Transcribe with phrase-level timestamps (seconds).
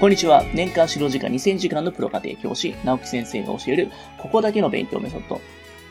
[0.00, 0.42] こんにちは。
[0.52, 5.40] 年間指導時間2000時間のプロ家庭教師、直木先生が教える、ここだけの勉強メソッド。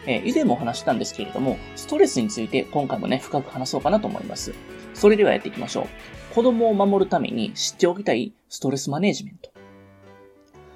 [0.05, 4.53] えー、以前もお話したんですけれども、ストレスについて今回もね、深く話そうかなと思います。
[4.93, 6.35] それではやっていきましょう。
[6.35, 9.51] 子供を守るために知っておきたいストレスマネジメント。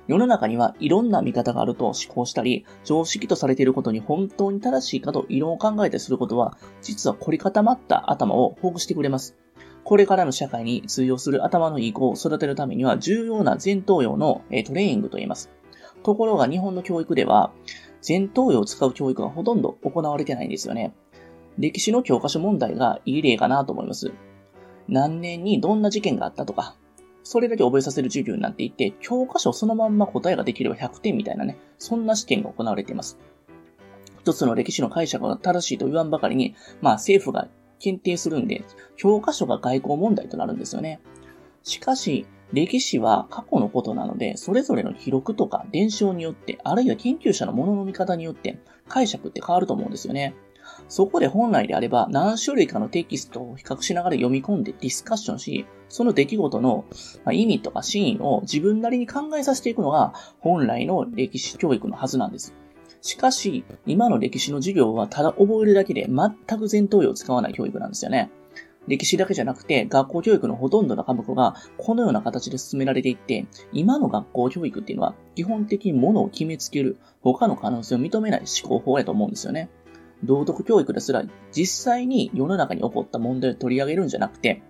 [0.07, 9.35] 世の中にはいろんな見方があると思考したり、常識とされていることに本当に正しいかと異論を考えたりすることは、実は凝り固まった頭をほぐしてくれます。
[9.87, 15.49] これからの社会に通用する頭のいい子を育てるためには重要な前頭葉のトレーニングと言います。
[16.03, 17.53] ところが日本の教育では、
[18.05, 20.93] 前頭葉を使う教育がほとんど行われてないんですよね。
[21.57, 24.11] 歴史の教科書問題がいい例かなと思います。
[24.89, 26.75] 何年にどんな事件があったとか、
[27.23, 33.17] それだけ覚えさせる授業になっていて、教科書そのまんま答えができれば100点みたいなね、そんな試験が行われています。
[34.19, 37.47] 一つの歴史の解釈が正しいと言わんばかりに、まあ政府が
[37.79, 38.63] 検定するんで、
[38.95, 40.99] 教科書が外交問題となるんですよね。
[41.63, 50.33] しかし、歴史は過去のことなので、それぞれの記録とか伝承によって、あるいは研究者のものの見方によって解釈って変わると思うんですよね。
[50.87, 56.85] そこで本来であれば何種類かのテキストを比較しながら読み込んでディスカッションし、その出来事の
[57.31, 62.53] 意味とかシーンを自分なりに考えさせていくのが本来の歴史教育のはずなんです。
[63.07, 68.29] しかし、今の歴史の授業はただ覚えるだけで全く前頭葉を使わない教育なんですよね。
[68.85, 79.69] 歴史だけじゃなくて、学校教育のほとんどの科目がこのような形で進められていって、今の学校教育っていうのは基本的にものを決めつける、他の可能性を認めない思考法やと思うんですよね。
[80.25, 84.61] 道徳教育ですら実際に世の中に起こった問題を取り上げるんじゃなくて、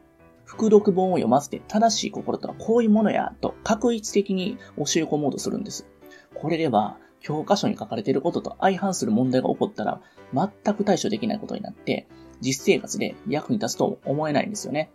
[0.46, 5.88] 副読本を読ませて正しい心とはこういうものやと確一的に教え込もうとするんです。
[6.36, 6.98] これでは
[7.28, 10.00] 教科書に書かれていることと相反する問題が起こったら、
[10.34, 12.08] 全く対処できないことになって、
[12.40, 14.90] 実生活で役に立つと思えないんですよね。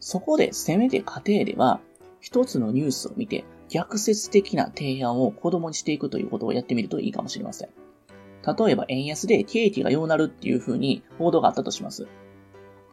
[0.00, 1.80] そこで、せめて家庭では、
[2.18, 7.68] 一つのニュースを見て、逆説的な提案を子供にしていくということをやってみるといいかもしれません。
[8.44, 12.08] 例えば、円安で景気が良うなるっていう風に報道があったとします。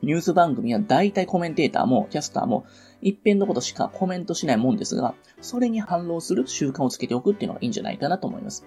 [0.02, 2.66] ニュース番組は大体コメンテーターもキャスターも
[3.02, 8.66] 一辺のことしかコメントしないもんですが、それに反応する習慣をつけておくっていうのがいいんじゃないかなと思います。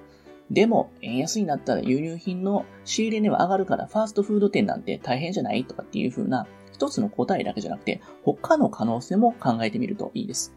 [0.50, 10.54] でも、円安になったら輸入品の仕入れ値は上がるからファーストフード店なんて大変じゃないとかっていう風な一つの答えだけじゃなくて他の可能性も考えてみるといいです。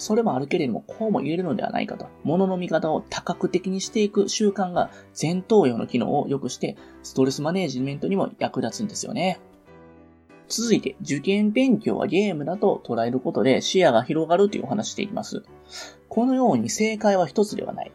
[0.00, 2.06] それもあるけれども、こうも言えるのではないかと。
[2.24, 4.90] 物の見方を多角的にしていく習慣が
[5.20, 9.40] 前頭葉の機能を良くして、ストレスマネージメントにも役立つんですよね。
[10.50, 15.44] 続いて、受験勉強はゲームだと捉えることで視野が広がるというお話していきます。
[16.08, 17.92] このように正解は一つではない。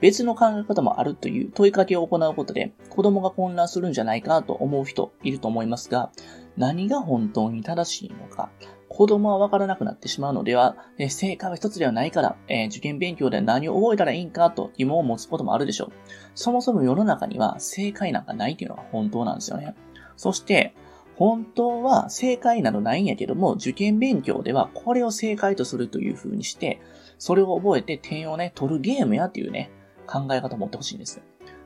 [0.00, 6.12] 別の考え方もあるという問いかけを行うことで子供が混乱するんじゃないかと思う人いると思いますが、
[6.56, 8.48] 何が本当に正しいのか、
[8.88, 10.76] 子供はわからなくなってしまうのでは、
[11.08, 15.92] 正解は一つではないから、えー、受験勉強で何を覚えたらいいんかと疑問を持つこともあるでしょう。
[16.36, 19.74] そもそも世の中には正解なんかないというのが本当なんですよね。
[20.16, 20.74] そして、
[21.18, 26.80] 本当は正解などないんやけども、受験勉強ではこれを正解とするという風にして、
[27.18, 29.68] それを覚えて点をね、取るゲームやっていうね、
[30.06, 31.20] 考え方を持ってほしいんです。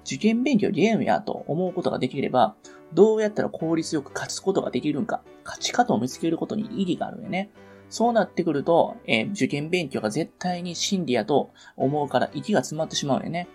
[0.07, 2.57] 受験勉強ゲームやと思うことができれば、
[2.95, 7.51] どうやったら効率よく勝つことができるんか、勝ち方を見つけることに意義があるよね。
[7.91, 13.49] そうなってくると、えー、受験勉強が絶対に真理やと思うから息が詰まってしまうよね。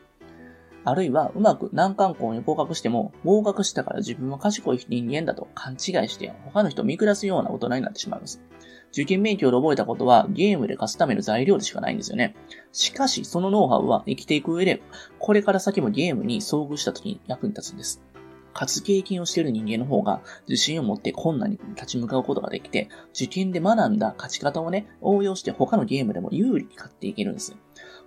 [0.90, 8.42] あるいは、うまく難関校に合格しても、合格したから自分は賢い人間だと勘違いして、他の人を見下すような大人になってしまいます。
[8.94, 12.38] 受験勉強で覚えたことはゲームで勝つための材料でしかないんですよね。
[12.72, 14.81] しかし、そのノウハウは生きていく上で、
[15.20, 18.02] これから先もゲームに遭遇した時に役に立つんです。
[18.59, 27.56] 勝つ経験をしている人間の方が自信を持って困難に立ち向かうことができて、受験で学んだ勝ち方をね、応用して他のゲームでも有利に勝っていけるんです。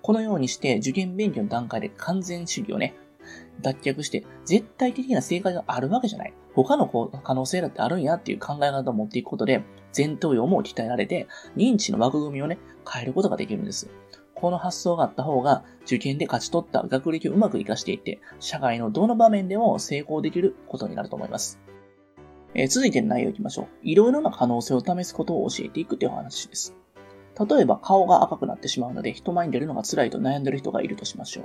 [0.02, 2.96] このようにして受験勉強の段階で完全主義をね、
[3.60, 6.34] 脱却して、絶対的な正解があるわけじゃない。
[6.54, 9.62] 他の可能性だってあるんやっていう考え方を持っていくことで、
[9.96, 12.58] 前頭葉も鍛えられて、認知の枠組みをね、
[12.90, 13.88] 変えることができるんです。
[14.34, 21.58] この発想があった方が、受験で勝ち取った学歴をうまく活かしていって、社会のどの場面でも成功できることになると思います。
[22.54, 23.66] えー、続いての内容いきましょう。
[23.82, 26.76] いろいろな可能性を試すことを教えていくというお話です。
[27.48, 31.44] 例えば顔が赤くなってしまうので人前に出るのが辛いと悩んでる人がいるとしましょう。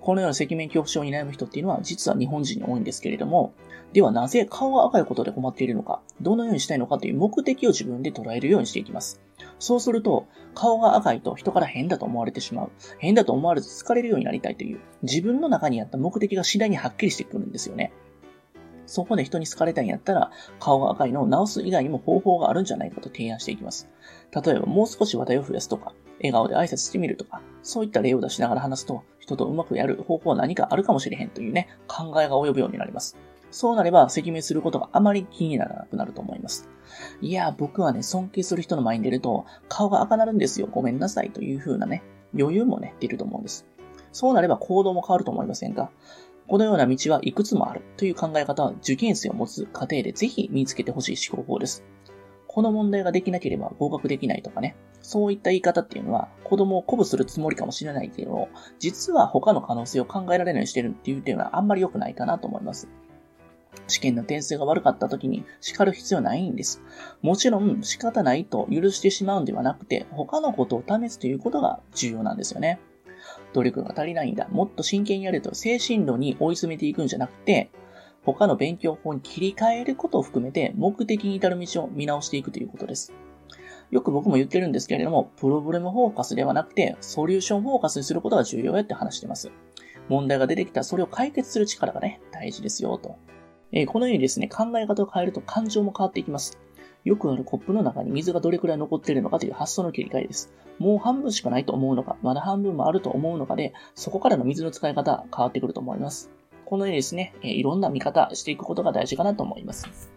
[0.00, 3.52] このような赤面恐怖症に悩む人っていうのは実は日本人に多いんですけれども、
[3.92, 9.20] ではなぜ顔が赤いことで困っているのか、どのようにしたいのかという目的を自分で捉えるようにしていきます。
[9.58, 12.70] そうすると、顔が赤いと人から変だと思われてしまう。
[12.98, 17.92] 変だと思われず疲れるようになりたいという、自分の中にあった目的が次第にはっきりしてくるんですよね。
[18.86, 20.30] そこで人に好かれたいんやったら、
[20.60, 23.88] 顔が赤いのを直す以外にも方法があるんじゃないかと提案していきます。
[24.32, 33.16] 例えば、もう少し話題を増やすとか、笑顔で挨拶してみるとか、そういった例を出しながら話すと、人とうまくやる方法は何かあるかもしれへんというね、考えが及ぶようになります。
[33.50, 36.68] そうなれば、赤面することがあまり気にならなくなると思います。
[37.20, 40.68] いや、僕はね、尊敬する人の前に出ると、顔が赤なるんですよ。
[40.70, 41.30] ごめんなさい。
[41.30, 42.02] という風なね、
[42.38, 43.66] 余裕もね、出ると思うんです。
[44.12, 45.90] そうなれば行動も変わると思いませんか？
[46.48, 51.84] このような道はいくつもあるという考え方は受験生を持つ過程でぜひ身につけてほしい思考法です。
[52.46, 58.48] この問題ができなければ合格できないとかね、そういった言い方っていうのは子供を鼓舞するつもりかもしれないけど、
[58.78, 62.88] 実は他の可能性を考えられないようにしてるっていう点はあんまり良くないかなと思います。
[63.88, 66.82] 試験の点数が悪かった時に叱る必要ないんです。
[67.22, 72.80] もちろん仕方ないと許してしまうんではなくて、他のことを試すということが重要なんですよね。
[73.52, 74.48] 努力が足りないんだ。
[74.48, 77.70] もっと真剣にやると精神論に追い詰めていくんじゃなくて、
[78.24, 83.12] 他の勉強法に切り替えることを含めて目的に至る道を見直していくということです。
[83.90, 89.52] よく僕も言ってるんですけれども、プロブレムフォーカスではなくて、ソリューションフォーカスにすることが重要やって話してます。
[90.08, 93.16] 問題が出てきたらそれを解決する力がね、大事ですよ、と。
[93.72, 96.58] えー、このようにですね、考え方を変えると感情も変わっていきます。
[97.06, 100.52] よくあるコップの中に水がどれくらい残っているのかという発想の切り替えです。
[100.80, 106.32] もう半分しかないと思うのか、まだ半分もあると思うのかで、そこからの水の使い方変わってくると思います。
[106.64, 110.10] このようにですね、いろんな見方していくことが大事かなと思います。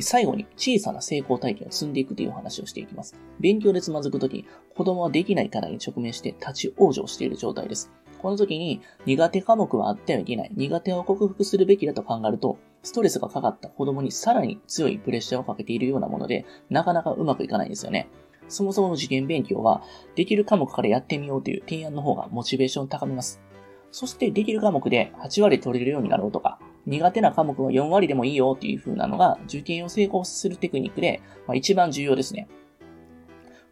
[0.00, 3.16] 最後に小さな成功体験を積んでいくというお話をしていきます。
[3.40, 4.44] 勉強でつまずくとき、
[4.76, 7.90] 子供はできない課題に直面して立ち往生している状態です。
[8.24, 10.50] この時に苦手科目はあってはいけない。
[10.54, 18.08] 苦手を克服するべきだと考えると、ストレスがかかった子供にさらに強いプレッシャーをかけているようなもので、なかなかうまくいかないんですよね。
[18.48, 19.82] そもそもの受験勉強は、
[20.14, 23.42] できる科目からやってみようという提案の方がモチベーションを高めます。
[23.90, 32.48] そしてできる科目で8割取れるようになろうとか、苦手な科目は4割でもいいよっていう風なのが受験を成功するテクニックで、まあ、一番重要ですね。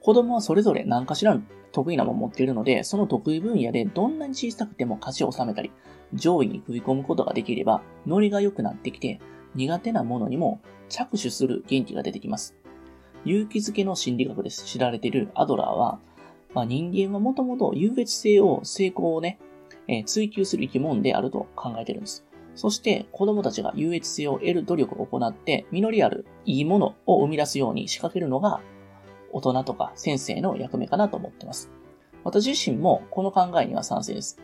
[0.02, 5.70] 子供はそれぞれ何かしらの得意なものを持っているので、その得意分野でどんなに小さくても勝ちを収めたり、
[6.12, 9.20] 上位に食い込むことができれば、ノリが良くなってきて、
[9.54, 12.56] 苦手なものにも着手する元気が出てきます。
[13.24, 16.00] 勇気づけの心理学で知られているアドラーは、
[16.52, 19.38] まあ、人間はもともと優越性を、成功をね、
[19.86, 22.26] えー、追求する生き物であると考えているんです。
[22.54, 28.60] そして子供たちが優越性を得る努力を行って、実りあるいいものを生み出すように仕掛けるのが、
[29.32, 31.70] 大人とか先生の役目かなと思ってます。
[32.24, 34.38] 私自身もこの考えには賛成です。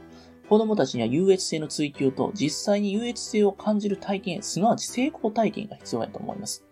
[0.48, 6.64] 子供たちには優越性の追求と実際に優越性を感じる体験、すなわち成功体験が必要だと思います。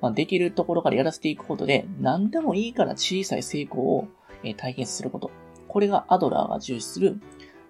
[0.00, 4.08] まあ、できるところからやらせていくことで、何でもいいから小さい成功を
[4.56, 5.32] 体験すること。
[5.66, 7.20] これがアドラーが重視する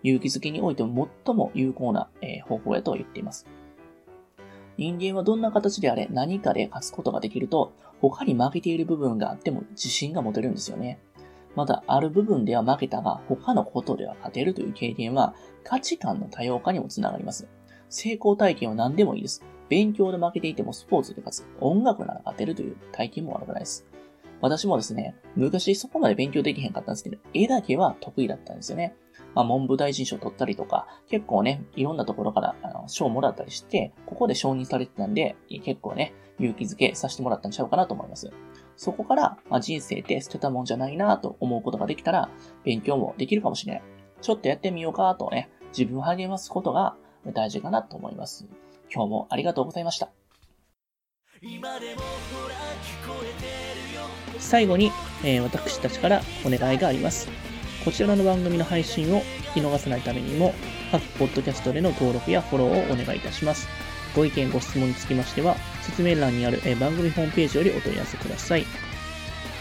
[0.03, 2.11] 勇気づけにおいても最も有効な
[2.45, 3.47] 方法やと言っています。
[4.77, 11.01] 人間はどんな形であれ何かで勝つことができると、他に負けている部分があっても自信が持てるんですよね。
[11.57, 15.35] また、ある部分では負けたが、他のことでは勝てるという経験は、
[15.65, 17.49] 価値観の多様化にもつながります。
[17.89, 19.43] 成功体験は何でもいいです。
[19.69, 21.61] 勉強で負けていてもスポーツで勝つ。
[21.61, 23.87] 音楽なら勝てるという体験も悪くないです。
[24.41, 28.95] 私もですね、昔そこまで勉強できへんかったんですけど、絵だけは得意だったんですよね。
[29.35, 38.31] まあ、文部大臣賞取ったりとか、結構ね、いろんなところからあの賞をもらったりして、ここで承認されてたんで、結構ね、勇気づけさせてもらったんちゃうかなと思います。
[38.77, 42.31] そこから、まあ、人生って捨てたもんじゃないなと思うことができたら、
[42.65, 43.83] 勉強もできるかもしれない。
[44.21, 46.97] ちょっとやってみようかとね、自分を励ますことが
[47.33, 48.47] 大事かなと思います。
[48.93, 50.18] 今日もありがとうございました。
[54.41, 54.91] 最後に、
[55.23, 57.29] えー、私たちからお願いがあります。
[57.85, 59.21] こちらの番組の配信を
[59.55, 60.53] 聞き逃さないためにも、
[60.91, 63.69] 各ポッドキャストでの登録やフォローをお願いいたします。
[64.17, 68.67] ご意見、ご質問につきましては、説明欄にあるえ番組ホームページよりお問い合わせください。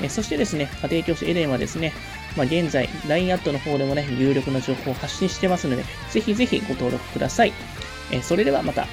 [0.02, 1.94] えそしてですね、家庭教師エレンはですね、
[2.36, 7.54] まあ、現在、LINE アットの方でもね、有力な情報を発信してますので、ぜひぜひご登録ください。
[8.12, 8.88] えそれではまた。